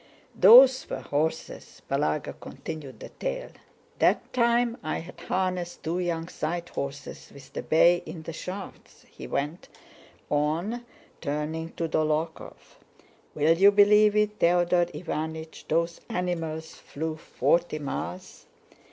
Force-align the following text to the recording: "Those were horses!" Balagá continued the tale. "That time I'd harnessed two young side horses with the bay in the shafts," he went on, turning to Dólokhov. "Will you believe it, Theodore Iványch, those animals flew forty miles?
"Those 0.33 0.89
were 0.89 1.01
horses!" 1.01 1.83
Balagá 1.87 2.33
continued 2.39 2.99
the 3.01 3.09
tale. 3.09 3.51
"That 3.99 4.33
time 4.33 4.77
I'd 4.81 5.13
harnessed 5.27 5.83
two 5.83 5.99
young 5.99 6.27
side 6.27 6.69
horses 6.69 7.29
with 7.31 7.53
the 7.53 7.61
bay 7.61 8.01
in 8.07 8.23
the 8.23 8.33
shafts," 8.33 9.05
he 9.11 9.27
went 9.27 9.69
on, 10.27 10.87
turning 11.21 11.73
to 11.73 11.87
Dólokhov. 11.87 12.79
"Will 13.35 13.55
you 13.55 13.69
believe 13.71 14.15
it, 14.15 14.39
Theodore 14.39 14.85
Iványch, 14.87 15.67
those 15.67 16.01
animals 16.09 16.73
flew 16.73 17.15
forty 17.15 17.77
miles? 17.77 18.47